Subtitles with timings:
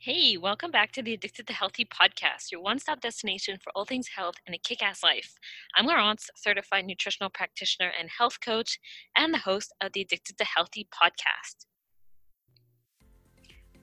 [0.00, 3.84] Hey, welcome back to the Addicted to Healthy podcast, your one stop destination for all
[3.84, 5.34] things health and a kick ass life.
[5.74, 8.78] I'm Laurence, certified nutritional practitioner and health coach,
[9.16, 11.66] and the host of the Addicted to Healthy podcast.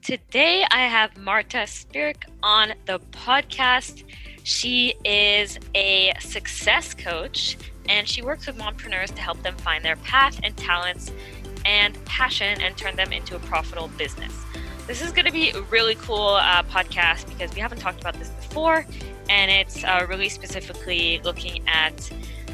[0.02, 4.06] Today, I have Marta Spirk on the podcast.
[4.44, 7.58] She is a success coach
[7.90, 11.12] and she works with mompreneurs to help them find their path and talents
[11.66, 14.34] and passion and turn them into a profitable business.
[14.88, 18.14] This is going to be a really cool uh, podcast because we haven't talked about
[18.20, 18.86] this before,
[19.30, 22.12] and it's uh, really specifically looking at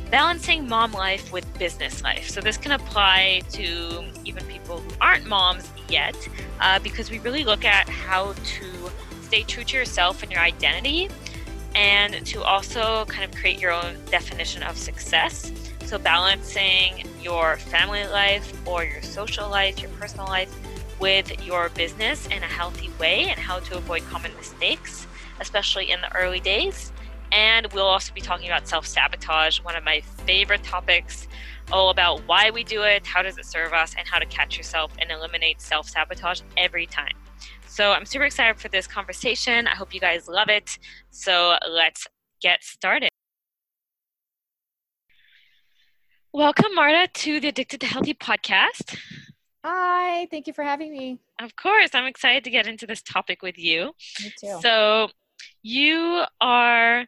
[0.10, 2.30] balancing mom life with business life.
[2.30, 6.16] So, this can apply to even people who aren't moms yet
[6.62, 8.92] uh, because we really look at how to
[9.24, 11.10] stay true to yourself and your identity
[11.76, 15.52] and to also kind of create your own definition of success.
[15.84, 20.54] So, balancing your family life or your social life, your personal life
[21.02, 25.08] with your business in a healthy way and how to avoid common mistakes,
[25.40, 26.94] especially in the early days.
[27.32, 31.28] And we'll also be talking about self sabotage, one of my favorite topics,
[31.72, 34.58] all about why we do it, how does it serve us, and how to catch
[34.58, 37.16] yourself and eliminate self sabotage every time.
[37.68, 39.66] So I'm super excited for this conversation.
[39.68, 40.78] I hope you guys love it.
[41.10, 42.06] So let's
[42.42, 43.10] get started.
[46.34, 48.98] Welcome, Marta, to the Addicted to Healthy podcast.
[49.64, 51.20] Hi, thank you for having me.
[51.40, 53.94] Of course, I'm excited to get into this topic with you.
[54.24, 54.60] Me too.
[54.62, 55.10] So,
[55.64, 57.06] you are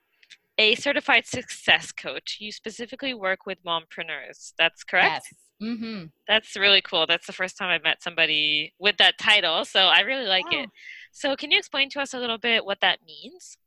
[0.57, 2.37] a certified success coach.
[2.39, 4.53] You specifically work with mompreneurs.
[4.57, 5.13] That's correct?
[5.13, 5.33] Yes.
[5.61, 6.05] Mm-hmm.
[6.27, 7.05] That's really cool.
[7.07, 9.65] That's the first time I've met somebody with that title.
[9.65, 10.63] So, I really like Wow.
[10.63, 10.69] it.
[11.11, 13.57] So, can you explain to us a little bit what that means?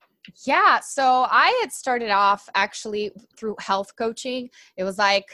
[0.44, 4.50] Yeah, so I had started off actually through health coaching.
[4.76, 5.30] It was like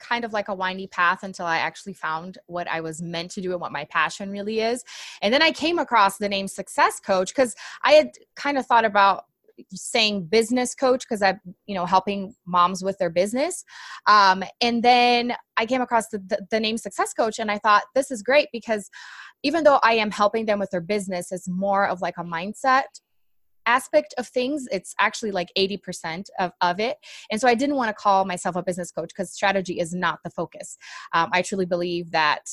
[0.00, 3.40] kind of like a windy path until I actually found what I was meant to
[3.40, 4.82] do and what my passion really is.
[5.22, 8.84] And then I came across the name success coach because I had kind of thought
[8.84, 9.24] about
[9.72, 13.64] saying business coach because I'm, you know, helping moms with their business.
[14.06, 17.82] Um, and then I came across the, the, the name success coach and I thought
[17.94, 18.90] this is great because
[19.42, 22.84] even though I am helping them with their business, it's more of like a mindset
[23.66, 26.96] aspect of things it's actually like 80% of, of it.
[27.30, 30.20] And so i didn't want to call myself a business coach because strategy is not
[30.24, 30.76] the focus.
[31.12, 32.48] Um, i truly believe that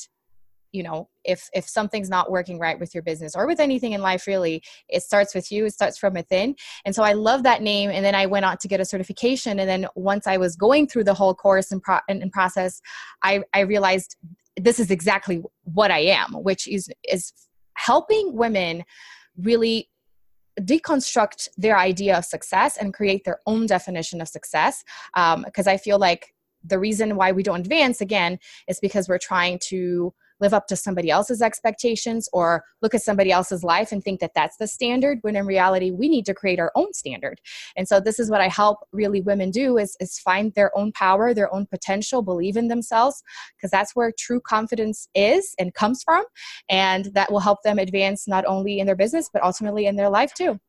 [0.71, 4.01] you know if if something's not working right with your business or with anything in
[4.01, 6.55] life really it starts with you it starts from within.
[6.85, 9.59] And so i love that name and then i went on to get a certification
[9.59, 12.81] and then once i was going through the whole course and, pro- and, and process
[13.23, 14.17] i i realized
[14.59, 17.33] this is exactly what i am which is is
[17.75, 18.83] helping women
[19.37, 19.89] really
[20.61, 24.83] deconstruct their idea of success and create their own definition of success.
[25.13, 29.17] Um, because i feel like the reason why we don't advance again is because we're
[29.17, 34.03] trying to live up to somebody else's expectations or look at somebody else's life and
[34.03, 37.39] think that that's the standard when in reality we need to create our own standard.
[37.75, 40.91] And so this is what i help really women do is, is find their own
[40.91, 43.21] power their own potential believe in themselves
[43.55, 46.23] because that's where true confidence is and comes from
[46.69, 50.09] and that will help them advance not only in their business but ultimately in their
[50.09, 50.59] life too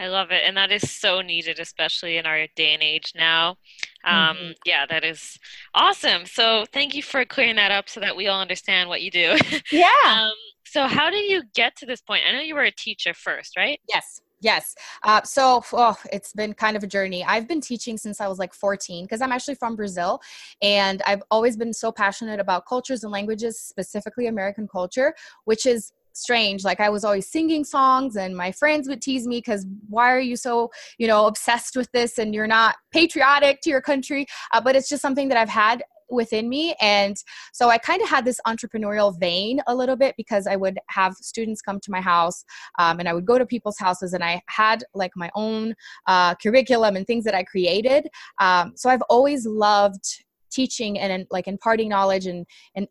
[0.00, 0.42] I love it.
[0.46, 3.56] And that is so needed, especially in our day and age now.
[4.02, 4.54] Um, Mhm.
[4.64, 5.38] Yeah, that is
[5.74, 6.24] awesome.
[6.24, 9.36] So, thank you for clearing that up so that we all understand what you do.
[9.70, 10.32] yeah um,
[10.64, 12.22] so, how did you get to this point?
[12.26, 13.78] I know you were a teacher first, right?
[13.88, 14.20] Yes.
[14.42, 14.74] Yes.
[15.02, 17.22] Uh, so oh, it's been kind of a journey.
[17.24, 20.20] I've been teaching since I was like 14 because I'm actually from Brazil.
[20.62, 25.92] And I've always been so passionate about cultures and languages, specifically American culture, which is
[26.12, 26.64] strange.
[26.64, 30.20] Like I was always singing songs and my friends would tease me because why are
[30.20, 34.26] you so, you know, obsessed with this and you're not patriotic to your country?
[34.52, 35.82] Uh, but it's just something that I've had
[36.12, 37.16] within me and
[37.52, 41.14] so i kind of had this entrepreneurial vein a little bit because i would have
[41.14, 42.44] students come to my house
[42.80, 45.74] um, and I would go to people's houses and I had like my own
[46.06, 48.08] uh, curriculum and things that I created.
[48.40, 50.04] Um, so I've always loved
[50.50, 52.86] teaching and, and like imparting knowledge and and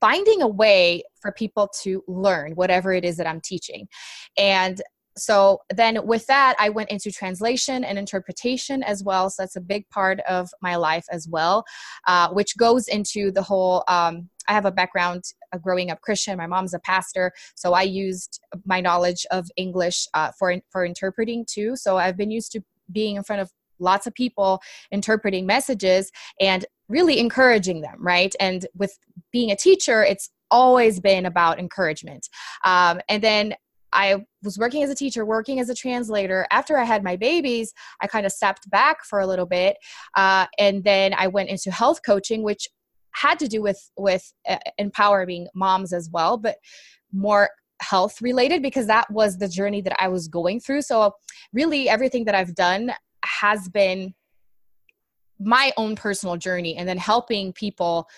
[0.00, 3.88] finding a way for people to learn whatever it is that I'm teaching.
[4.36, 4.80] And
[5.16, 9.28] so then with that i went into translation and interpretation as well.
[9.30, 11.64] So that's a big part of my life as well
[12.06, 16.38] uh, which goes into the whole um, i have a background uh, growing up christian.
[16.38, 17.32] My mom's a pastor.
[17.56, 21.74] So i used my knowledge of english uh, for for interpreting too.
[21.74, 22.60] So i've been used to
[22.92, 24.60] being in front of lots of people
[24.90, 26.10] interpreting messages.
[26.40, 28.98] And really encouraging them right and with
[29.32, 32.28] being a teacher it's always been about encouragement
[32.64, 33.54] um, and then
[33.92, 36.46] I was working as a teacher, working as a translator.
[36.50, 39.76] After I had my babies, I kind of stepped back for a little bit,
[40.16, 42.68] uh, and then I went into health coaching, which
[43.12, 46.56] had to do with with uh, empowering moms as well, but
[47.12, 47.50] more
[47.80, 50.82] health related because that was the journey that I was going through.
[50.82, 51.12] So,
[51.52, 52.92] really, everything that I've done
[53.24, 54.14] has been
[55.38, 58.08] my own personal journey and then helping people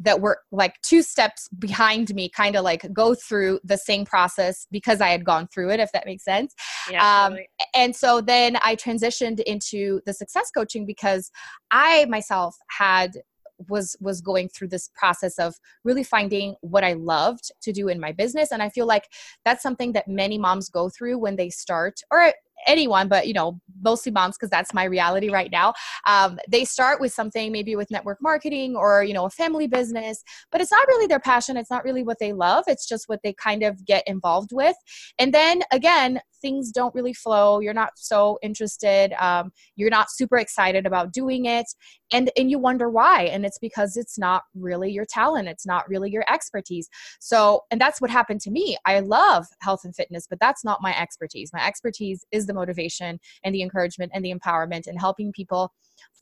[0.00, 4.66] that were like two steps behind me kind of like go through the same process
[4.70, 6.54] because I had gone through it, if that makes sense.
[6.90, 7.36] Yeah, um,
[7.74, 11.30] And so then I transitioned into the success coaching because
[11.70, 13.12] I myself had
[13.68, 15.54] was was going through this process of
[15.84, 19.04] really finding what I loved to do in my business and I feel like
[19.44, 22.32] that's something that many moms go through when they start or
[22.66, 25.72] anyone, but you know, mostly moms because that's my reality right now.
[26.06, 30.22] Um, they start with something maybe with network marketing or you know a family business,
[30.50, 31.56] but it's not really their passion.
[31.56, 32.64] It's not really what they love.
[32.66, 34.76] It's just what they kind of get involved with,
[35.18, 37.60] and then again, things don't really flow.
[37.60, 39.12] You're not so interested.
[39.22, 41.66] Um, you're not super excited about doing it,
[42.12, 43.24] and and you wonder why.
[43.24, 45.48] And it's because it's not really your talent.
[45.48, 46.88] It's not really your expertise.
[47.20, 48.76] So, and that's what happened to me.
[48.86, 51.52] I love health and fitness, but that's not my expertise.
[51.52, 55.72] My expertise is the motivation and the encouragement and the empowerment and helping people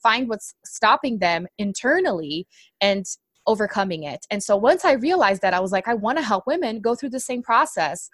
[0.03, 2.47] find what's stopping them internally
[2.81, 3.07] and
[3.47, 4.27] overcoming it.
[4.31, 6.95] And so once I realized that, I was like, I want to help women go
[6.95, 8.11] through the same process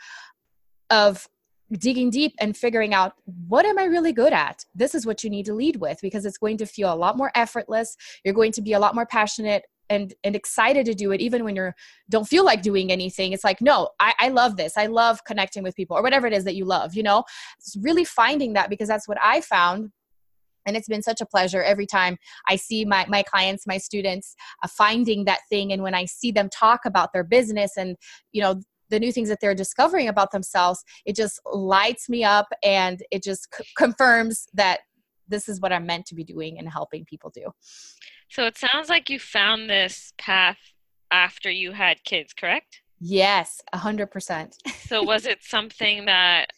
[0.90, 1.26] of
[1.72, 3.14] digging deep and figuring out
[3.48, 4.64] what am I really good at?
[4.74, 7.16] This is what you need to lead with because it's going to feel a lot
[7.16, 7.96] more effortless.
[8.24, 11.44] You're going to be a lot more passionate and and excited to do it even
[11.44, 11.74] when you're
[12.08, 13.32] don't feel like doing anything.
[13.32, 14.76] It's like no I, I love this.
[14.76, 17.24] I love connecting with people or whatever it is that you love you know?
[17.58, 19.90] It's really finding that because that's what i found.
[20.66, 22.16] And it's been such a pleasure every time
[22.48, 25.72] i see my, my clients my students uh, finding that thing.
[25.72, 27.96] And when i see them talk about their business and
[28.32, 32.48] you know the new things that they're discovering about themselves it just lights me up
[32.62, 34.80] and it just c- confirms that
[35.28, 37.52] this is what i'm meant to be doing and helping people do
[38.28, 40.58] so it sounds like you found this path
[41.10, 42.82] after you had kids, correct?
[43.00, 44.56] Yes, a hundred percent.
[44.84, 46.50] So was it something that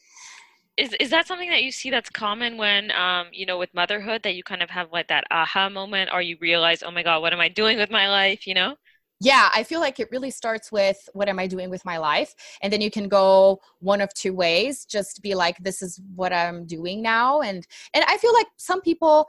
[0.76, 4.24] is is that something that you see that's common when um you know with motherhood
[4.24, 7.22] that you kind of have like that aha moment or you realize oh my god
[7.22, 8.74] what am I doing with my life you know?
[9.20, 12.34] Yeah i feel like it really starts with what am i doing with my life?
[12.62, 16.32] And then you can go one of two ways just be like this is what
[16.32, 17.40] i'm doing now.
[17.40, 19.28] And and i feel like some people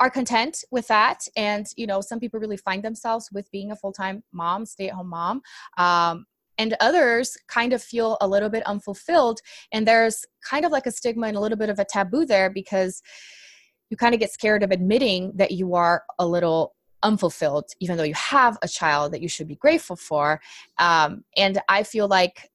[0.00, 3.76] are content with that and you know some people really find themselves with being a
[3.76, 5.40] full-time mom stay-at-home mom
[5.76, 6.24] um,
[6.56, 9.40] and others kind of feel a little bit unfulfilled
[9.72, 12.50] and there's kind of like a stigma and a little bit of a taboo there
[12.50, 13.02] because
[13.90, 18.02] you kind of get scared of admitting that you are a little unfulfilled even though
[18.02, 20.40] you have a child that you should be grateful for.
[20.78, 22.50] Um, and i feel like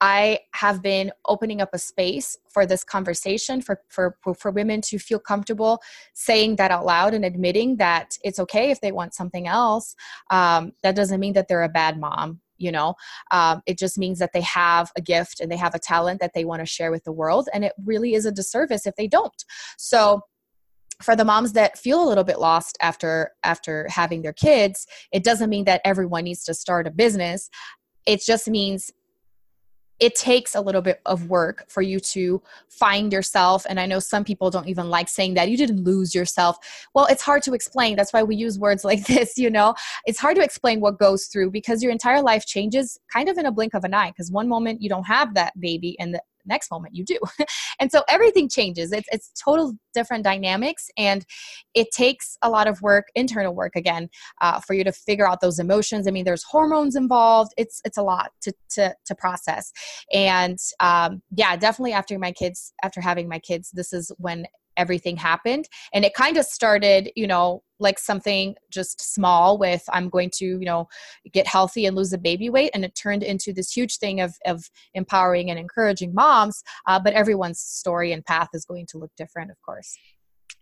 [0.00, 4.98] I have been opening up a space for this conversation for, for, for women to
[4.98, 5.80] feel comfortable
[6.12, 9.94] saying that out loud and admitting that it's okay if they want something else.
[10.30, 12.94] Um, that doesn't mean that they're a bad mom you know?
[13.32, 16.32] Um, it just means that they have a gift and they have a talent that
[16.34, 19.08] they want to share with the world and it really is a disservice if they
[19.08, 19.44] don't.
[19.76, 20.22] So
[21.02, 25.24] for the moms that feel a little bit lost after after having their kids it
[25.24, 27.50] doesn't mean that everyone needs to start a business.
[28.06, 28.92] It just means
[30.00, 33.64] it takes a little bit of work for you to find yourself.
[33.68, 35.48] And i know some people don't even like saying that.
[35.48, 36.56] You didn't lose yourself.
[36.94, 37.96] Well it's hard to explain.
[37.96, 39.74] That's why we use words like this you know?
[40.04, 43.46] It's hard to explain what goes through because your entire life changes kind of in
[43.46, 46.22] a blink of an eye because one moment you don't have that baby and the
[46.46, 47.18] next moment you do.
[47.80, 48.92] And so everything changes.
[48.92, 51.24] It's it's total different dynamics and
[51.74, 54.08] it takes a lot of work internal work again
[54.40, 56.06] uh, for you to figure out those emotions.
[56.06, 57.52] I mean there's hormones involved.
[57.56, 59.72] It's it's a lot to to, to process.
[60.12, 64.46] And um, yeah definitely after my kids after having my kids this is when
[64.76, 65.68] everything happened.
[65.92, 70.44] And it kind of started you know like something just small with i'm going to
[70.44, 70.86] you know
[71.32, 74.34] get healthy and lose the baby weight and it turned into this huge thing of,
[74.46, 79.10] of empowering and encouraging moms uh, but everyone's story and path is going to look
[79.16, 79.96] different of course.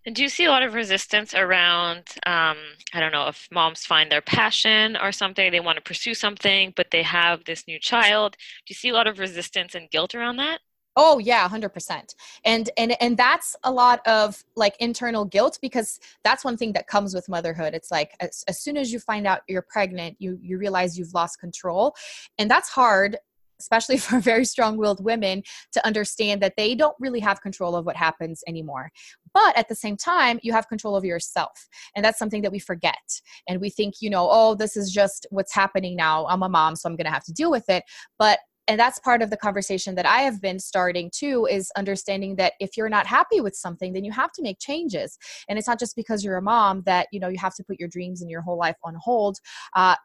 [0.05, 2.57] And do you see a lot of resistance around um,
[2.93, 6.73] i don't know if moms find their passion or something they want to pursue something
[6.77, 8.37] but they have this new child?
[8.67, 10.61] Do you see a lot of resistance and guilt around that
[10.97, 12.15] Oh yeah, 100%.
[12.45, 16.87] And and and that's a lot of like internal guilt because that's one thing that
[16.87, 17.75] comes with motherhood.
[17.75, 21.15] It's like as, as soon as you find out you're pregnant, you you realize you've
[21.15, 21.95] lost control.
[22.39, 23.17] And that's hard
[23.63, 27.97] especially for very strong-willed women to understand that they don't really have control of what
[27.97, 28.91] happens anymore
[29.33, 32.59] but at the same time you have control of yourself and that's something that we
[32.59, 36.49] forget and we think you know oh this is just what's happening now i'm a
[36.49, 37.85] mom so i'm going to have to deal with it
[38.19, 42.37] but and that's part of the conversation that I have been starting too is understanding
[42.37, 45.69] that if you're not happy with something then you have to make changes and it's
[45.69, 48.23] not just because you're a mom that you know you have to put your dreams
[48.23, 49.39] and your whole life on hold
[49.75, 49.97] uh,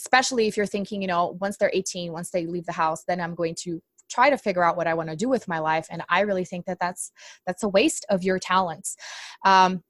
[0.00, 3.20] especially if you're thinking, you know, once they're 18, once they leave the house, then
[3.20, 5.86] I'm going to try to figure out what I want to do with my life.
[5.90, 7.12] And I really think that that's
[7.46, 8.96] that's a waste of your talents.
[9.44, 9.82] Um,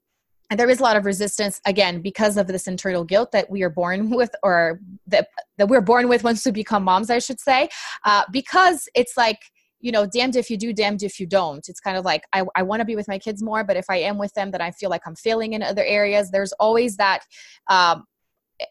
[0.51, 3.63] and there is a lot of resistance again because of this internal guilt that we
[3.63, 7.39] are born with or that, that we're born with once we become moms i should
[7.39, 7.69] say.
[8.05, 9.39] Uh, because it's like
[9.79, 11.67] you know damned if you do damned if you don't.
[11.67, 13.85] It's kind of like i, I want to be with my kids more but if
[13.89, 16.29] i am with them then i feel like i'm failing in other areas.
[16.29, 17.21] There's always that
[17.69, 18.03] um,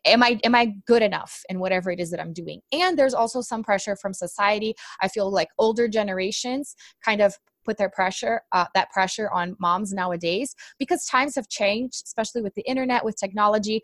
[0.04, 2.60] am i am i good enough in whatever it is that i'm doing?
[2.72, 4.74] And there's also some pressure from society.
[5.00, 7.34] I feel like older generations kind of
[7.64, 12.54] put their pressure uh, that pressure on moms nowadays because times have changed especially with
[12.54, 13.82] the internet with technology.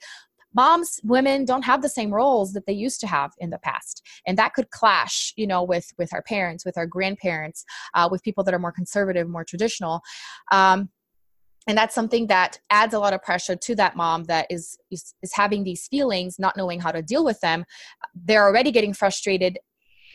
[0.55, 4.03] Moms women don't have the same roles that they used to have in the past
[4.27, 7.65] and that could clash you know with with our parents with our grandparents
[7.95, 10.01] uh, with people that are more conservative more traditional.
[10.51, 10.91] Um,
[11.67, 15.15] and that's something that adds a lot of pressure to that mom that is, is
[15.23, 17.65] is having these feelings not knowing how to deal with them.
[18.15, 19.59] They're already getting frustrated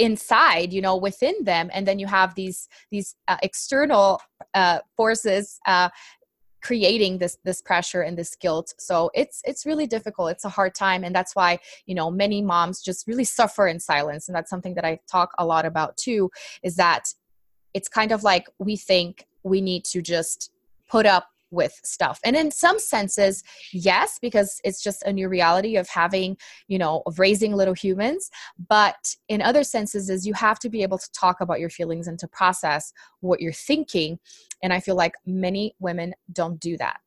[0.01, 4.19] inside you know within them and then you have these these uh, external
[4.53, 5.89] uh, forces uh,
[6.61, 8.73] creating this this pressure and this guilt.
[8.77, 10.31] So it's it's really difficult.
[10.31, 13.79] It's a hard time and that's why you know many moms just really suffer in
[13.79, 16.29] silence and that's something that i talk a lot about too
[16.63, 17.13] is that
[17.73, 20.51] it's kind of like we think we need to just
[20.89, 22.19] put up with stuff.
[22.23, 27.03] And in some senses, yes, because it's just a new reality of having, you know,
[27.05, 28.29] of raising little humans.
[28.69, 32.07] But in other senses, is you have to be able to talk about your feelings
[32.07, 34.19] and to process what you're thinking.
[34.63, 36.99] And I feel like many women don't do that.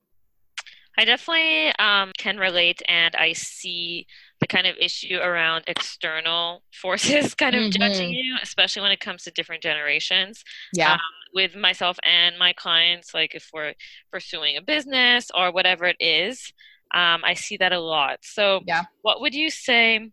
[0.96, 4.06] I definitely um, can relate, and I see
[4.40, 7.82] the kind of issue around external forces kind of mm-hmm.
[7.82, 10.44] judging you, especially when it comes to different generations.
[10.72, 10.92] Yeah.
[10.92, 11.00] Um,
[11.34, 13.74] with myself and my clients, like if we're
[14.12, 16.52] pursuing a business or whatever it is,
[16.94, 18.18] um, I see that a lot.
[18.22, 18.84] So, yeah.
[19.02, 20.10] what would you say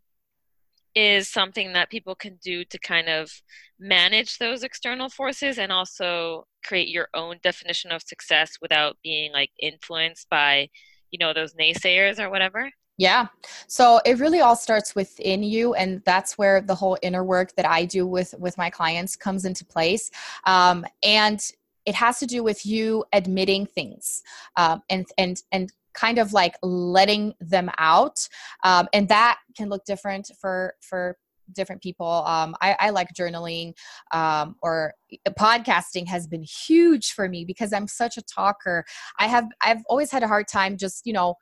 [0.96, 3.32] is something that people can do to kind of
[3.80, 9.52] manage those external forces and also create your own definition of success without being like
[9.60, 10.68] influenced by,
[11.12, 12.70] you know, those naysayers or whatever?
[13.02, 13.30] Yeah.
[13.66, 17.66] So it really all starts within you, and that's where the whole inner work that
[17.66, 20.12] I do with with my clients comes into place.
[20.46, 21.42] Um, and
[21.88, 24.22] it has to do with you admitting things
[24.56, 28.20] um, and and and kind of like letting them out
[28.64, 31.18] um, and that can look different for for
[31.54, 33.74] different people um, I, I, like journaling
[34.14, 34.94] um, or
[35.38, 38.86] podcasting has been huge for me because i'm such a talker
[39.20, 41.36] i have i've always had a hard time just you know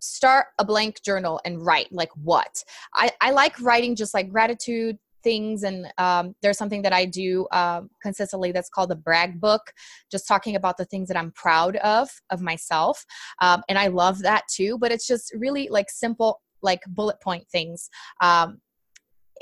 [0.00, 2.62] start a blank journal and write like what?
[2.94, 7.44] I, I like writing just like gratitude things and um, there's something that i do
[7.50, 9.72] uh, consistently that's called the brag book
[10.12, 13.04] just talking about the things that i'm proud of of myself
[13.42, 17.44] um, and i love that too but it's just really like simple like bullet point
[17.48, 17.90] things
[18.22, 18.60] um,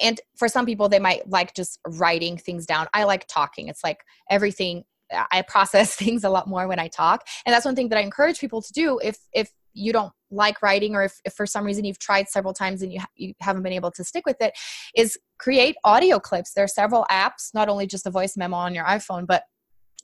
[0.00, 2.86] and for some people they might like just writing things down.
[2.92, 3.68] I like talking.
[3.68, 4.84] It's like everything
[5.30, 8.02] i process things a lot more when i talk and that's one thing that i
[8.02, 11.64] encourage people to do if if you don't like writing or if, if, for some
[11.64, 14.36] reason you've tried several times and you, ha- you haven't been able to stick with
[14.40, 14.52] it
[14.96, 18.74] is create audio clips there are several apps not only just a voice memo on
[18.74, 19.44] your iphone but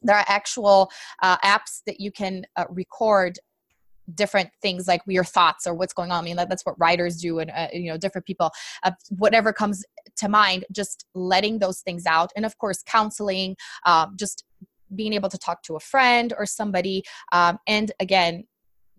[0.02, 0.90] there are actual
[1.22, 3.38] uh, apps that you can uh, record
[4.14, 6.22] different things like your thoughts or what's going on.
[6.22, 8.50] I mean, that, that's what writers do, and uh, you know, different people.
[8.82, 9.84] Uh, whatever comes
[10.16, 14.44] to mind, just letting those things out, and of course, counseling, um, just
[14.94, 17.02] being able to talk to a friend or somebody,
[17.32, 18.44] um, and again,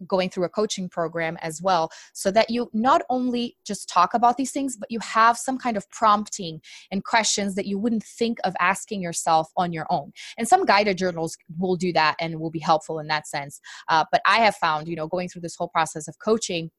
[0.07, 4.37] going through a coaching program as well so that you not only just talk about
[4.37, 6.59] these things but you have some kind of prompting
[6.91, 10.11] and questions that you wouldn't think of asking yourself on your own.
[10.37, 13.59] And some guided journals will do that and will be helpful in that sense.
[13.87, 16.69] Uh, but i have found you know going through this whole process of coaching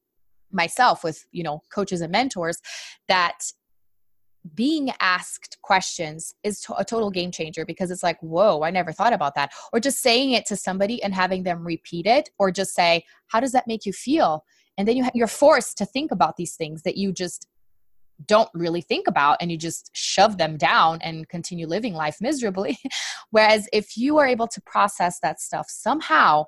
[0.51, 2.59] myself with you know coaches and mentors
[3.07, 3.39] that
[4.53, 8.91] being asked questions is to- a total game changer because it's like, whoa, I never
[8.91, 9.51] thought about that.
[9.73, 13.39] Or just saying it to somebody and having them repeat it, or just say, how
[13.39, 14.43] does that make you feel?
[14.77, 17.47] And then you ha- you're forced to think about these things that you just
[18.27, 22.77] don't really think about and you just shove them down and continue living life miserably.
[23.31, 26.45] Whereas if you are able to process that stuff somehow,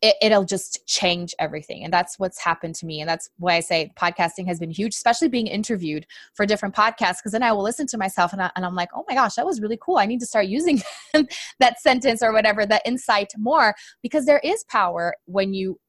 [0.00, 1.84] it, will just change everything.
[1.84, 3.00] And that's what's happened to me.
[3.00, 7.16] And that's why I say podcasting has been huge, especially being interviewed for different podcasts.
[7.18, 9.46] Because then I will listen to myself and, I, I'm like, oh my gosh, that
[9.46, 9.98] was really cool.
[9.98, 10.80] I need to start using
[11.58, 15.80] that sentence or whatever, that insight more, because there is power when you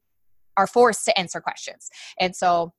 [0.58, 1.90] are forced to answer questions.
[2.20, 2.74] And so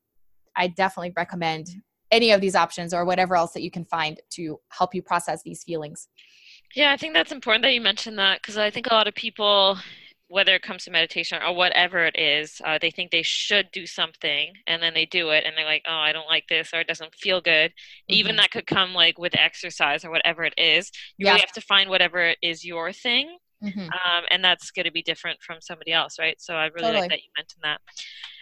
[0.57, 1.69] I definitely recommend
[2.11, 5.43] any of these options or whatever else that you can find to help you process
[5.45, 6.09] these feelings.
[6.75, 9.15] Yeah, I think that's important that you mentioned that because I think a lot of
[9.15, 9.79] people
[10.31, 13.85] whether it comes to meditation or whatever it is, uh, they think they should do
[13.85, 16.79] something and then they do it and they're like, oh, I don't like this or
[16.79, 17.73] it doesn't feel good.
[17.73, 18.15] Mm-hmm.
[18.15, 20.93] Even that could come like with exercise or whatever it is.
[21.17, 21.33] You yeah.
[21.33, 23.39] really have to find whatever is your thing.
[23.63, 23.81] Mm-hmm.
[23.81, 26.41] Um, and that's going to be different from somebody else, right?
[26.41, 27.01] So I really totally.
[27.01, 27.81] like that you mentioned that.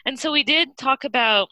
[0.05, 1.49] And so we did talk about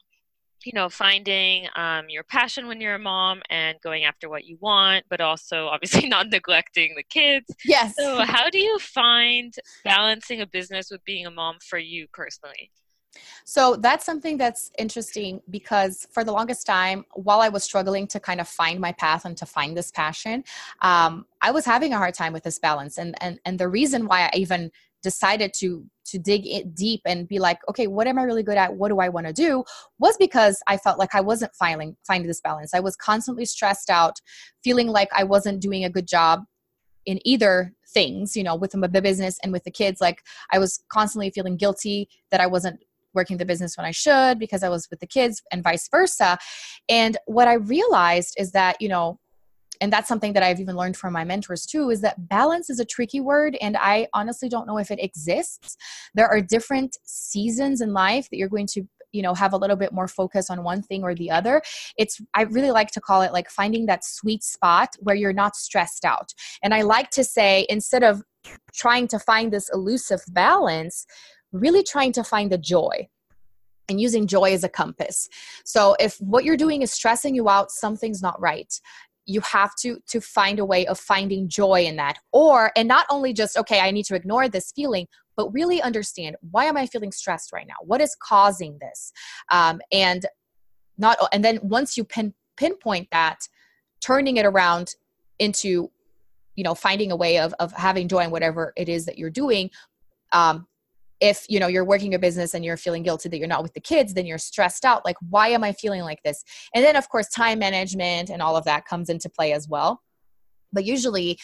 [0.66, 4.58] you know finding um, your passion when you're a mom and going after what you
[4.60, 9.54] want but also obviously not neglecting the kids yes so how do you find
[9.84, 12.70] balancing a business with being a mom for you personally
[13.44, 18.20] so that's something that's interesting because for the longest time, while I was struggling to
[18.20, 20.44] kind of find my path and to find this passion,
[20.82, 22.98] um, I was having a hard time with this balance.
[22.98, 24.70] And and and the reason why I even
[25.06, 28.58] decided to to dig it deep and be like okay what am i really good
[28.58, 28.74] at?
[28.74, 29.62] What do i want to do?
[30.00, 32.74] Was because i felt like i wasn't finding finding this balance.
[32.74, 34.16] I was constantly stressed out
[34.64, 36.40] feeling like i wasn't doing a good job
[37.04, 40.00] in either things you know with the business and with the kids.
[40.00, 42.80] Like i was constantly feeling guilty that i wasn't
[43.14, 46.36] working the business when i should because i was with the kids and vice versa.
[46.88, 49.20] And what i realized is that you know
[49.80, 52.80] and that's something that I've even learned from my mentors too is that balance is
[52.80, 55.76] a tricky word and I honestly don't know if it exists.
[56.14, 59.76] There are different seasons in life that you're going to you know have a little
[59.76, 61.62] bit more focus on one thing or the other
[61.96, 65.54] it's i really like to call it like finding that sweet spot where you're not
[65.54, 68.20] stressed out and i like to say instead of
[68.74, 71.06] trying to find this elusive balance
[71.52, 73.08] really trying to find the joy
[73.88, 75.28] and using joy as a compass.
[75.64, 78.72] So if what you're doing is stressing you out, something's not right
[79.26, 82.18] you have to to find a way of finding joy in that.
[82.32, 85.06] Or and not only just okay i need to ignore this feeling
[85.36, 87.74] but really understand why am i feeling stressed right now?
[87.82, 89.12] What is causing this?
[89.50, 90.26] Um, and
[90.98, 93.40] not and then once you pin pinpoint that
[94.00, 94.94] turning it around
[95.38, 95.90] into
[96.54, 99.30] you know finding a way of of having joy in whatever it is that you're
[99.30, 99.70] doing
[100.32, 100.66] um,
[101.20, 103.72] if you know you're working a business and you're feeling guilty that you're not with
[103.72, 106.44] the kids then you're stressed out like why am i feeling like this?
[106.74, 110.02] And then of course time management and all of that comes into play as well.
[110.72, 111.38] But usually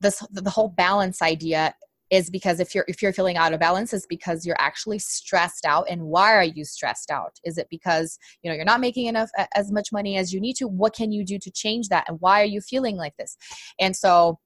[0.00, 1.74] this the whole balance idea
[2.10, 5.64] is because if you're if you're feeling out of balance is because you're actually stressed
[5.64, 5.86] out.
[5.88, 7.38] And why are you stressed out?
[7.44, 10.56] Is it because you know you're not making enough as much money as you need
[10.56, 10.66] to?
[10.66, 12.04] What can you do to change that?
[12.08, 13.36] And why are you feeling like this?
[13.78, 14.38] And so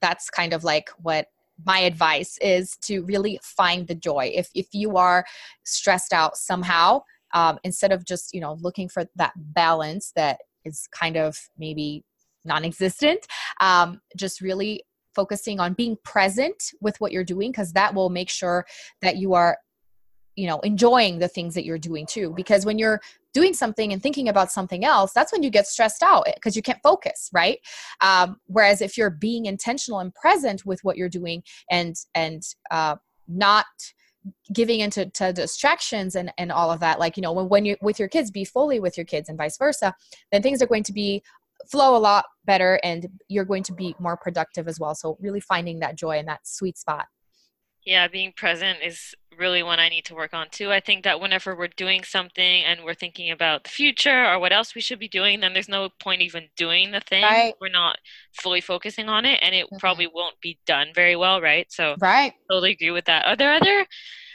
[0.00, 1.26] that's kind of like what
[1.64, 4.30] my advice is to really find the joy.
[4.34, 5.24] If if you are
[5.64, 7.02] stressed out somehow
[7.34, 12.04] um, instead of just you know looking for that balance that is kind of maybe
[12.44, 13.26] non-existent
[13.60, 14.82] um, just really
[15.14, 18.64] focusing on being present with what you're doing because that will make sure
[19.02, 19.58] that you are
[20.38, 23.00] you know enjoying the things that you're doing too because when you're
[23.34, 26.62] doing something and thinking about something else that's when you get stressed out because you
[26.62, 27.58] can't focus right?
[28.00, 32.96] Um, whereas if you're being intentional and present with what you're doing and and uh,
[33.26, 33.66] not
[34.52, 37.76] giving into to distractions and and all of that like you know when, when you
[37.80, 39.94] with your kids be fully with your kids and vice versa
[40.32, 41.22] then things are going to be
[41.66, 44.94] flow a lot better and you're going to be more productive as well.
[44.94, 47.06] So really finding that joy and that sweet spot.
[47.84, 50.72] Yeah, being present is really one I need to work on too.
[50.72, 54.52] I think that whenever we're doing something and we're thinking about the future or what
[54.52, 57.22] else we should be doing, then there's no point even doing the thing.
[57.22, 57.54] Right.
[57.60, 57.98] We're not
[58.40, 59.76] fully focusing on it and it mm-hmm.
[59.76, 61.70] probably won't be done very well, right?
[61.70, 62.32] So right.
[62.50, 63.24] totally agree with that.
[63.26, 63.86] Are there other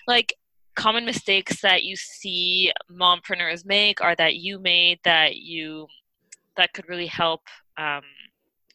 [0.07, 0.33] like
[0.75, 5.87] common mistakes that you see mompreneurs make or that you made that you
[6.57, 7.41] that could really help
[7.77, 8.01] um,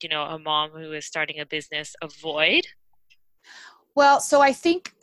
[0.01, 2.65] you know a mom who is starting a business avoid
[3.99, 4.95] well, so I think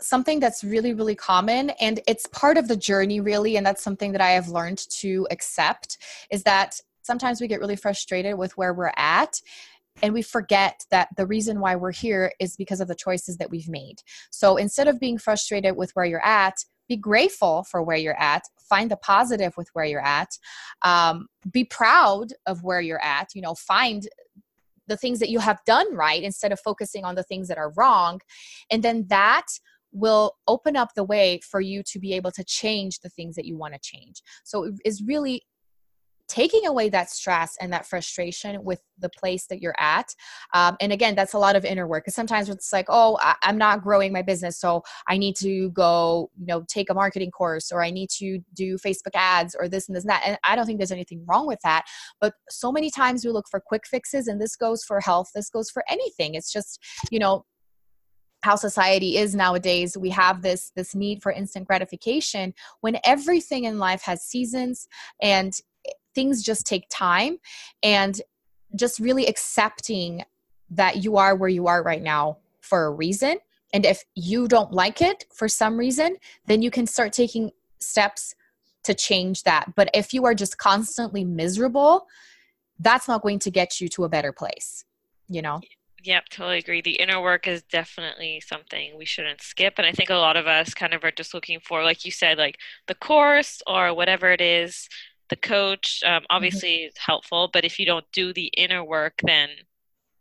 [0.00, 4.12] something that's really, really common, and it's part of the journey, really, and that's something
[4.12, 5.98] that I have learned to accept
[6.30, 9.40] is that sometimes we get really frustrated with where we're at
[10.02, 13.50] and we forget that the reason why we're here is because of the choices that
[13.50, 13.96] we've made.
[14.30, 16.54] So instead of being frustrated with where you're at,
[16.88, 20.30] be grateful for where you're at find the positive with where you're at
[20.82, 24.08] um, be proud of where you're at you know find
[24.86, 27.72] the things that you have done right instead of focusing on the things that are
[27.76, 28.20] wrong
[28.70, 29.46] and then that
[29.92, 33.44] will open up the way for you to be able to change the things that
[33.44, 34.22] you want to change.
[34.44, 35.42] So it is really
[36.28, 40.14] taking away that stress and that frustration with the place that you're at
[40.52, 43.34] um, and again that's a lot of inner work because sometimes it's like oh I,
[43.44, 47.30] i'm not growing my business so i need to go you know take a marketing
[47.30, 50.38] course or i need to do facebook ads or this and this and that and
[50.44, 51.86] i don't think there's anything wrong with that
[52.20, 55.50] but so many times we look for quick fixes and this goes for health this
[55.50, 56.34] goes for anything.
[56.34, 57.44] It's just you know
[58.48, 63.78] how society is nowadays we have this this need for instant gratification when everything in
[63.78, 64.88] life has seasons
[65.20, 65.60] and
[66.14, 67.36] things just take time
[67.82, 68.22] and
[68.74, 70.24] just really accepting
[70.70, 73.36] that you are where you are right now for a reason
[73.72, 78.34] And if you don't like it for some reason, then you can start taking steps
[78.84, 79.74] to change that.
[79.74, 82.06] But if you are just constantly miserable,
[82.78, 84.84] that's not going to get you to a better place,
[85.28, 85.60] you know?
[86.04, 86.80] Yep, totally agree.
[86.80, 89.74] The inner work is definitely something we shouldn't skip.
[89.78, 92.12] And I think a lot of us kind of are just looking for, like you
[92.12, 94.88] said, like the course or whatever it is,
[95.28, 96.02] the coach.
[96.04, 96.24] Um, mm-hmm.
[96.30, 96.86] obviously, mm-hmm.
[96.88, 99.48] it's helpful, but if you don't do the inner work, then,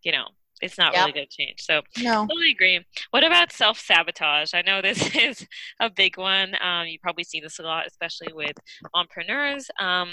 [0.04, 0.26] you know,
[0.62, 1.02] it's not yep.
[1.02, 1.62] really going to change.
[1.62, 2.26] So, no.
[2.26, 2.84] totally agree.
[3.12, 4.56] What about self sabotage?
[4.56, 5.46] I know this is
[5.80, 6.56] a big one.
[6.60, 8.56] Um, you probably see this a lot, especially with
[8.96, 9.70] entrepreneurs.
[9.80, 10.10] Um,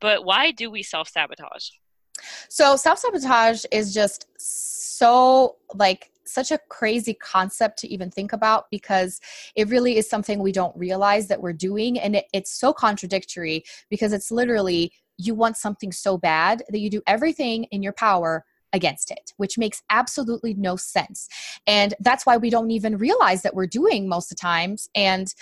[0.00, 1.70] but why do we self sabotage?
[2.48, 8.70] So, self sabotage is just so like such a crazy concept to even think about
[8.70, 9.20] because
[9.54, 11.98] it really is something we don't realize that we're doing.
[11.98, 16.90] And it, it's so contradictory because it's literally you want something so bad that you
[16.90, 21.28] do everything in your power against it, which makes absolutely no sense.
[21.66, 24.88] And that's why we don't even realize that we're doing most of the times.
[24.94, 25.32] And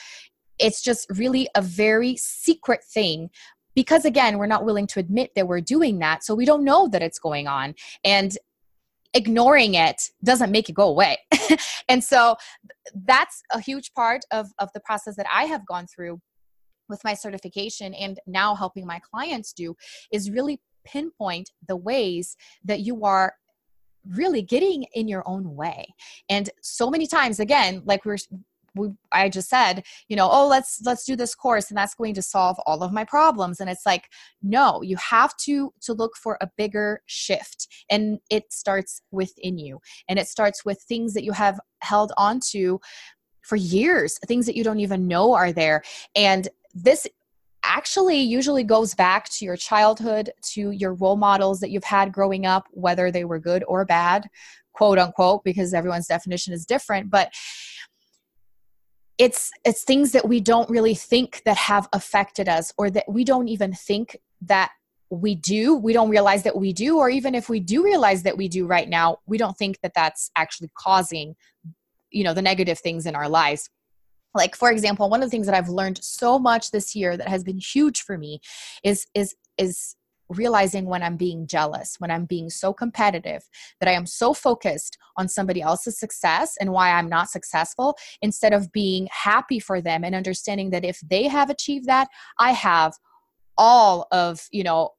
[0.58, 3.30] it's just really a very secret thing
[3.74, 6.88] because again we're not willing to admit that we're doing that so we don't know
[6.88, 8.38] that it's going on and
[9.14, 11.18] ignoring it doesn't make it go away.
[11.88, 12.36] And so
[12.94, 16.20] that's a huge part of, of the process that i have gone through
[16.88, 19.74] with my certification and now helping my clients do
[20.10, 23.34] is really pinpoint the ways that you are
[24.08, 25.86] really getting in your own way.
[26.28, 28.18] And so many times again like we're
[28.74, 32.14] we, I just said, you know, oh, let's let's do this course and that's going
[32.14, 34.08] to solve all of my problems and it's like
[34.42, 39.80] no, you have to to look for a bigger shift and it starts within you
[40.08, 42.80] and it starts with things that you have held on to
[43.42, 45.82] for years, things that you don't even know are there
[46.14, 47.06] and this
[47.64, 52.46] actually usually goes back to your childhood, to your role models that you've had growing
[52.46, 54.28] up, whether they were good or bad,
[54.72, 57.10] quote unquote, because everyone's definition is different.
[57.10, 57.32] But
[59.18, 63.24] it's it's things that we don't really think that have affected us or that we
[63.24, 64.70] don't even think that
[65.10, 65.76] we do.
[65.76, 68.66] We don't realize that we do or even if we do realize that we do
[68.66, 71.34] right now we don't think that that's actually causing
[72.10, 73.68] you know the negative things in our lives.
[74.34, 77.28] Like for example one of the things that i've learned so much this year that
[77.28, 78.40] has been huge for me
[78.82, 79.94] is is is
[80.32, 83.48] realizing when i'm being jealous when i'm being so competitive
[83.80, 88.52] that i am so focused on somebody else's success and why i'm not successful instead
[88.52, 92.94] of being happy for them and understanding that if they have achieved that i have
[93.58, 94.90] all of you know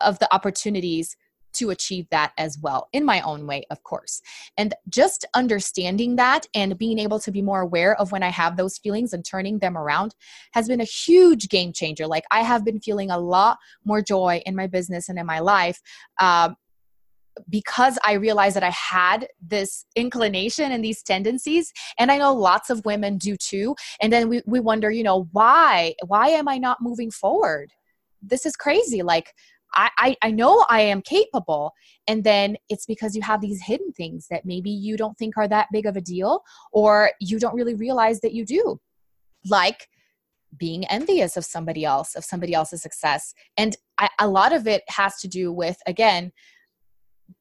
[0.00, 1.16] of the opportunities
[1.54, 4.20] to achieve that as well in my own way of course
[4.56, 8.56] and just understanding that and being able to be more aware of when i have
[8.56, 10.14] those feelings and turning them around
[10.52, 14.42] has been a huge game changer like i have been feeling a lot more joy
[14.46, 15.80] in my business and in my life
[16.20, 16.56] um,
[17.48, 22.70] because I realized that I had this inclination and these tendencies, and I know lots
[22.70, 23.74] of women do too.
[24.00, 25.94] And then we, we wonder, you know, why?
[26.06, 27.72] Why am I not moving forward?
[28.22, 29.02] This is crazy.
[29.02, 29.32] Like,
[29.74, 31.72] I, I, I know I am capable.
[32.06, 35.48] And then it's because you have these hidden things that maybe you don't think are
[35.48, 38.80] that big of a deal, or you don't really realize that you do.
[39.48, 39.88] Like
[40.56, 43.34] being envious of somebody else, of somebody else's success.
[43.56, 46.32] And I, a lot of it has to do with, again,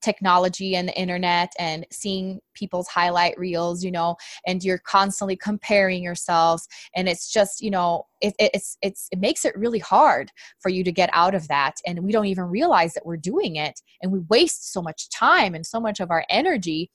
[0.01, 4.15] technology and the internet and seeing people's highlight reels you know
[4.45, 6.67] and you're constantly comparing yourselves.
[6.95, 10.83] And it's just you know it, it's it's it makes it really hard for you
[10.83, 11.75] to get out of that.
[11.85, 13.79] And we don't even realize that we're doing it.
[14.01, 16.91] And we waste so much time and so much of our energy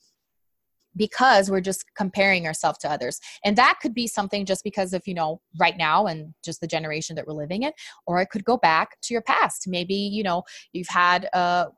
[0.97, 3.21] because we're just comparing ourselves to others.
[3.45, 6.67] And that could be something just because of you know right now and just the
[6.67, 7.73] generation that we're living in.
[8.07, 9.67] Or it could go back to your past.
[9.67, 11.69] Maybe you know you've had a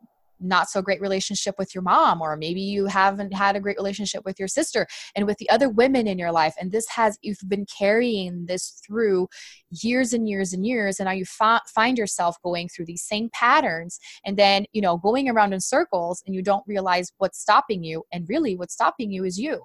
[0.40, 4.24] not so great relationship with your mom or maybe you haven't had a great relationship
[4.24, 6.54] with your sister and with the other women in your life.
[6.60, 9.28] And this has you've been carrying this through
[9.70, 10.98] years and years and years.
[10.98, 14.96] And now you fa- find yourself going through these same patterns and then you know
[14.96, 18.04] going around in circles and you don't realize what's stopping you.
[18.12, 19.64] And really what's stopping you is you.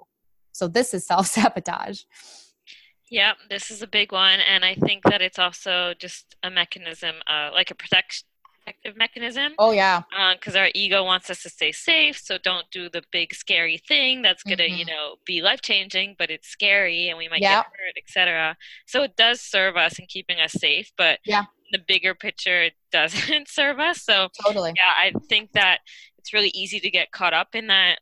[0.52, 2.02] So this is self-sabotage.
[3.08, 7.14] Yeah, this is a big one, and I think that it's also just a mechanism,
[7.28, 8.26] uh, like a protection
[8.66, 9.52] protective mechanism.
[9.58, 10.02] Oh yeah.
[10.34, 13.78] Because uh, our ego wants us to stay safe, so don't do the big scary
[13.88, 14.78] thing that's gonna, mm-hmm.
[14.78, 17.64] you know, be life changing, but it's scary and we might yep.
[17.64, 18.56] get hurt, etc.
[18.86, 22.74] So it does serve us in keeping us safe, but yeah, the bigger picture it
[22.92, 24.02] doesn't serve us.
[24.02, 24.72] So totally.
[24.76, 25.78] Yeah, I think that
[26.18, 28.00] it's really easy to get caught up in that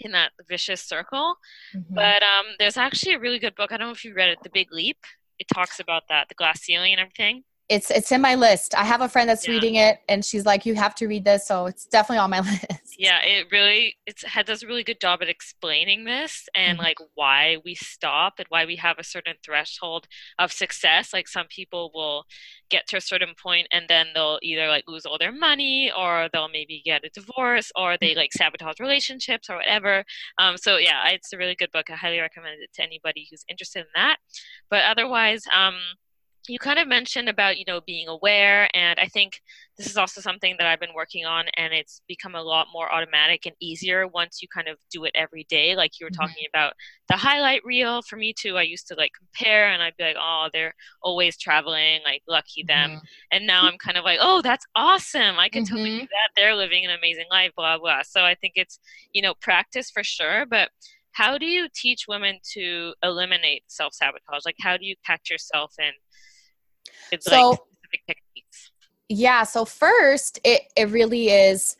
[0.00, 1.36] in that vicious circle.
[1.74, 1.94] Mm-hmm.
[1.94, 3.72] But um, there's actually a really good book.
[3.72, 4.98] I don't know if you read it, The Big Leap.
[5.38, 8.74] It talks about that, the glass ceiling and everything it's it's in my list.
[8.76, 9.54] I have a friend that's yeah.
[9.54, 12.40] reading it and she's like, You have to read this, so it's definitely on my
[12.70, 12.96] list.
[12.98, 16.84] Yeah, it really it's it does a really good job at explaining this and mm-hmm.
[16.84, 20.06] like why we stop and why we have a certain threshold
[20.38, 21.12] of success.
[21.12, 22.24] Like some people will
[22.70, 26.28] get to a certain point and then they'll either like lose all their money or
[26.32, 30.04] they'll maybe get a divorce or they like sabotage relationships or whatever.
[30.38, 31.90] Um, so yeah, it's a really good book.
[31.90, 34.18] I highly recommend it to anybody who's interested in that.
[34.70, 35.74] But otherwise, um,
[36.48, 39.40] you kind of mentioned about you know being aware and i think
[39.76, 42.92] this is also something that i've been working on and it's become a lot more
[42.92, 46.22] automatic and easier once you kind of do it every day like you were mm-hmm.
[46.22, 46.74] talking about
[47.08, 50.16] the highlight reel for me too i used to like compare and i'd be like
[50.18, 53.04] oh they're always traveling like lucky them mm-hmm.
[53.32, 55.74] and now i'm kind of like oh that's awesome i can mm-hmm.
[55.74, 58.78] totally do that they're living an amazing life blah blah so i think it's
[59.12, 60.70] you know practice for sure but
[61.12, 65.94] how do you teach women to eliminate self-sabotage like how do you catch yourself and
[67.12, 68.72] it's so, like specific techniques.
[69.08, 69.44] Yeah.
[69.44, 71.76] So first, it, it really is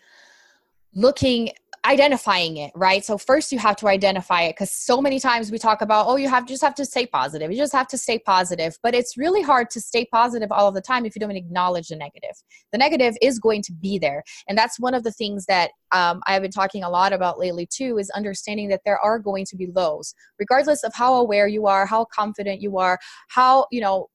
[0.94, 1.50] looking
[1.86, 3.04] identifying it right?
[3.04, 6.16] So first you have to identify it because so many times we talk about oh
[6.16, 7.50] you have just have to stay positive.
[7.50, 8.76] You just have to stay positive.
[8.82, 11.88] But it's really hard to stay positive all of the time if you don't acknowledge
[11.88, 12.36] the negative.
[12.72, 14.24] The negative is going to be there.
[14.48, 17.68] And that's one of the things that um, i've been talking a lot about lately
[17.72, 20.14] too is understanding that there are going to be lows.
[20.38, 24.08] Regardless of how aware you are how confident you are how you know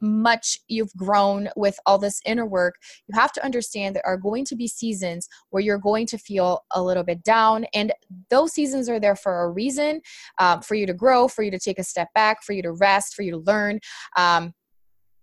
[0.00, 4.44] much you've grown with all this inner work, you have to understand there are going
[4.46, 7.66] to be seasons where you're going to feel a little bit down.
[7.74, 7.92] And
[8.30, 10.00] those seasons are there for a reason
[10.38, 12.72] um, for you to grow, for you to take a step back, for you to
[12.72, 13.80] rest, for you to learn.
[14.16, 14.52] Um,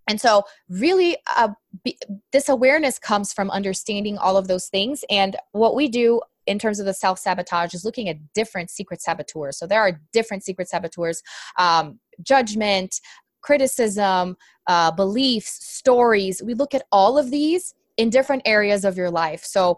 [0.10, 1.50] and so, really, uh,
[1.84, 1.98] be,
[2.34, 5.06] this awareness comes from understanding all of those things.
[5.10, 9.02] And what we do in terms of the self sabotage is looking at different secret
[9.02, 9.58] saboteurs.
[9.58, 11.22] So there are different secret saboteurs,
[11.58, 13.00] um, judgment,
[13.42, 14.36] criticism,
[14.68, 16.42] uh, beliefs, stories.
[16.44, 19.44] We look at all of these in different areas of your life.
[19.44, 19.78] So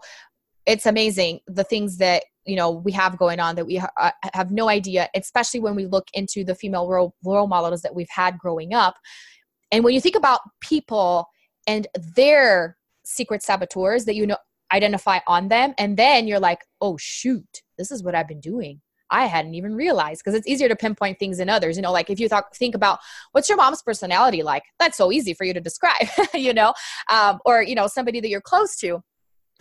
[0.65, 4.11] it's amazing the things that you know we have going on that we ha- uh,
[4.33, 8.09] have no idea especially when we look into the female role, role models that we've
[8.09, 8.95] had growing up
[9.71, 11.27] and when you think about people
[11.67, 14.37] and their secret saboteurs that you know
[14.73, 18.81] identify on them and then you're like oh shoot this is what i've been doing
[19.11, 21.75] I hadn't even realized because it's easier to pinpoint things in others.
[21.75, 22.99] You know, like if you think about
[23.31, 26.73] what's your mom's personality like, that's so easy for you to describe, you know,
[27.09, 29.01] um, or, you know, somebody that you're close to.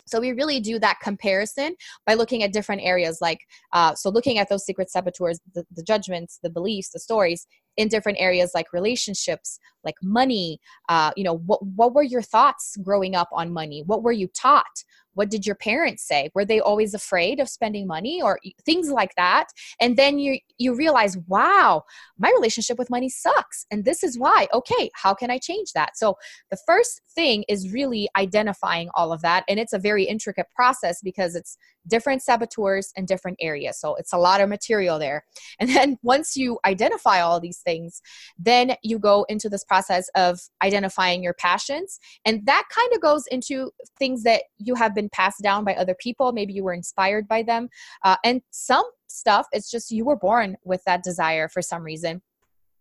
[0.06, 1.76] So we really do that comparison
[2.06, 3.40] by looking at different areas, like
[3.72, 7.46] uh, so looking at those secret saboteurs, the, the judgments, the beliefs, the stories
[7.76, 10.60] in different areas like relationships, like money.
[10.88, 13.82] Uh, you know, what what were your thoughts growing up on money?
[13.86, 14.84] What were you taught?
[15.14, 19.14] what did your parents say were they always afraid of spending money or things like
[19.16, 19.46] that
[19.80, 21.82] and then you you realize wow
[22.18, 25.96] my relationship with money sucks and this is why okay how can i change that
[25.96, 26.16] so
[26.50, 31.00] the first thing is really identifying all of that and it's a very intricate process
[31.02, 31.56] because it's
[31.86, 35.24] different saboteurs in different areas so it's a lot of material there
[35.58, 38.00] and then once you identify all these things
[38.38, 43.26] then you go into this process of identifying your passions and that kind of goes
[43.28, 46.32] into things that you have been passed down by other people.
[46.32, 47.68] Maybe you were inspired by them.
[48.02, 52.22] Uh, and some stuff, it's just you were born with that desire for some reason.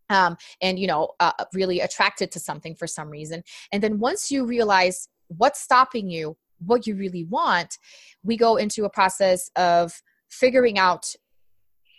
[0.10, 3.42] Um, and you know uh, really attracted to something for some reason
[3.72, 7.78] and then once you realize what's stopping you what you really want
[8.22, 11.16] we go into a process of figuring out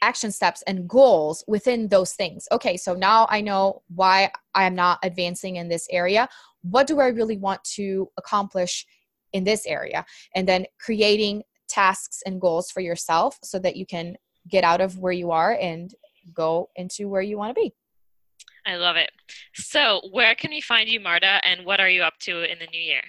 [0.05, 2.47] action steps and goals within those things.
[2.53, 6.29] Okay, so now I know why I am not advancing in this area.
[6.63, 8.87] What do I really want to accomplish
[9.33, 14.17] in this area and then creating tasks and goals for yourself so that you can
[14.49, 15.95] get out of where you are and
[16.33, 17.75] go into where you want to be
[18.67, 19.11] i love it
[19.55, 22.67] so where can we find you marta and what are you up to in the
[22.73, 23.03] new year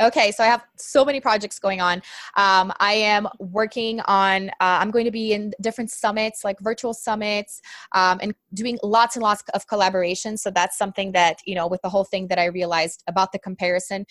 [0.00, 1.98] Okay, so I have so many projects going on.
[2.36, 6.94] Um, I am working on, uh, I'm going to be in different summits, like virtual
[6.94, 7.60] summits,
[7.92, 10.38] um, and doing lots and lots of collaborations.
[10.38, 13.38] So that's something that, you know, with the whole thing that I realized about the
[13.38, 14.06] comparison,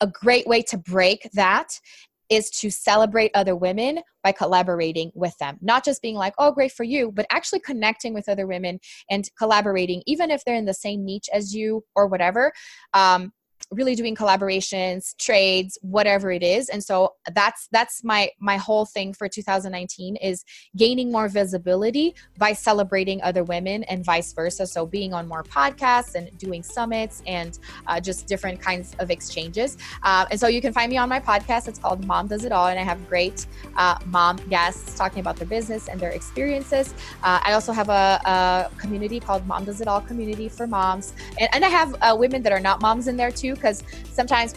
[0.00, 1.80] a great way to break that
[2.28, 5.58] is to celebrate other women by collaborating with them.
[5.60, 8.78] Not just being like, oh, great for you, but actually connecting with other women
[9.10, 12.52] and collaborating, even if they're in the same niche as you or whatever.
[12.94, 13.32] Um,
[13.70, 16.68] really doing collaborations trades whatever it is.
[16.68, 20.44] And so that's that's my my whole thing for 2019 is
[20.76, 24.66] gaining more visibility by celebrating other women and vice versa.
[24.66, 29.76] So being on more podcasts and doing summits and uh, just different kinds of exchanges.
[30.02, 31.66] Uh, and so you can find me on my podcast.
[31.68, 35.36] It's called mom does it all and i have great uh, mom guests talking about
[35.36, 36.94] their business and their experiences.
[37.22, 41.14] Uh, i also have a, a, community called mom does it all community for moms.
[41.40, 44.54] And, and i have uh, women that are not moms in there too because sometimes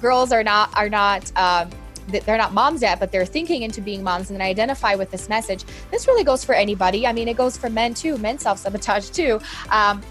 [0.00, 1.70] girls are not are not um,
[2.08, 5.28] they're not moms yet, but they're thinking into being moms and then identify with this
[5.28, 5.64] message.
[5.90, 7.06] This really goes for anybody.
[7.06, 8.18] I mean, it goes for men too.
[8.18, 9.40] Men self sabotage too.
[9.70, 10.02] Um,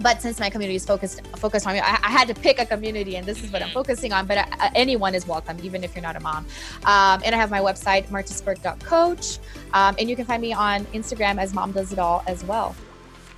[0.00, 2.66] but since my community is focused focused on me, I, I, had to pick a
[2.66, 3.74] community, and this is what I'm mm-hmm.
[3.74, 4.26] focusing on.
[4.26, 6.46] But uh, anyone is welcome, even if you're not a mom.
[6.84, 9.38] Um, and I have my website, martaspirk.coach,
[9.72, 12.74] um, and you can find me on Instagram as Mom Does It All as well.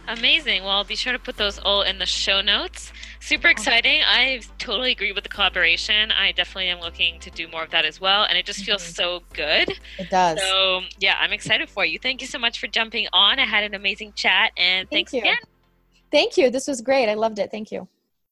[0.09, 0.63] Amazing.
[0.63, 2.93] Well, I'll be sure to put those all in the show notes.
[3.21, 4.03] Super exciting.
[4.07, 6.13] I totally agree with the collaboration.
[6.13, 8.25] I definitely am looking to do more of that as well.
[8.25, 8.93] And it just feels mm-hmm.
[8.93, 9.71] so good.
[9.99, 10.39] It does.
[10.41, 11.99] So, yeah, I'm excited for you.
[11.99, 13.39] Thank you so much for jumping on.
[13.39, 14.53] I had an amazing chat.
[14.57, 15.21] And Thank thanks you.
[15.21, 15.39] again.
[16.13, 16.51] Thank you.
[16.51, 17.09] This was great.
[17.09, 17.51] I loved it.
[17.51, 17.89] Thank you.